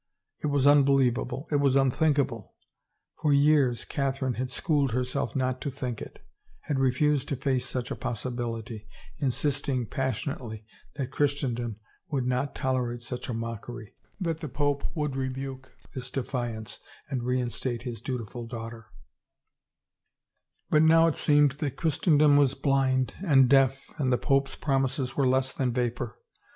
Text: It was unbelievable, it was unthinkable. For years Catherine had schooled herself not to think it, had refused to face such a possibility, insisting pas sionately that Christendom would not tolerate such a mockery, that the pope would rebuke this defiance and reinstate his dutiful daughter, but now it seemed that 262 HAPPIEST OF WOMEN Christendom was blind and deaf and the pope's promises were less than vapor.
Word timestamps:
It 0.41 0.47
was 0.47 0.65
unbelievable, 0.65 1.47
it 1.51 1.57
was 1.57 1.75
unthinkable. 1.75 2.55
For 3.21 3.31
years 3.31 3.85
Catherine 3.85 4.33
had 4.33 4.49
schooled 4.49 4.93
herself 4.93 5.35
not 5.35 5.61
to 5.61 5.69
think 5.69 6.01
it, 6.01 6.25
had 6.61 6.79
refused 6.79 7.27
to 7.29 7.35
face 7.35 7.67
such 7.67 7.91
a 7.91 7.95
possibility, 7.95 8.87
insisting 9.19 9.85
pas 9.85 10.15
sionately 10.15 10.63
that 10.95 11.11
Christendom 11.11 11.75
would 12.09 12.25
not 12.25 12.55
tolerate 12.55 13.03
such 13.03 13.29
a 13.29 13.33
mockery, 13.35 13.93
that 14.19 14.39
the 14.39 14.49
pope 14.49 14.85
would 14.95 15.15
rebuke 15.15 15.71
this 15.93 16.09
defiance 16.09 16.79
and 17.07 17.21
reinstate 17.21 17.83
his 17.83 18.01
dutiful 18.01 18.47
daughter, 18.47 18.87
but 20.71 20.81
now 20.81 21.05
it 21.05 21.15
seemed 21.15 21.51
that 21.51 21.77
262 21.77 21.77
HAPPIEST 21.77 22.07
OF 22.07 22.11
WOMEN 22.11 22.37
Christendom 22.37 22.37
was 22.37 22.53
blind 22.55 23.13
and 23.23 23.47
deaf 23.47 23.91
and 23.99 24.11
the 24.11 24.17
pope's 24.17 24.55
promises 24.55 25.15
were 25.15 25.27
less 25.27 25.53
than 25.53 25.71
vapor. 25.71 26.17